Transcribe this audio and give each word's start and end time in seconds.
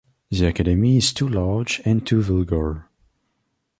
The 0.31 0.47
Academy 0.47 0.97
is 0.97 1.13
too 1.13 1.29
large 1.29 1.79
and 1.85 2.03
too 2.07 2.23
vulgar. 2.23 2.89